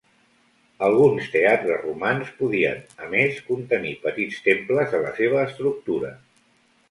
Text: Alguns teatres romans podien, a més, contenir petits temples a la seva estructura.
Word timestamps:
Alguns 0.85 1.27
teatres 1.33 1.81
romans 1.89 2.31
podien, 2.39 2.79
a 3.07 3.11
més, 3.13 3.37
contenir 3.51 3.93
petits 4.07 4.41
temples 4.49 4.95
a 5.01 5.05
la 5.07 5.11
seva 5.19 5.45
estructura. 5.51 6.13